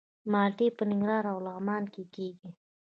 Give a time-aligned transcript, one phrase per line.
[0.31, 2.49] مالټې په ننګرهار او لغمان کې کیږي.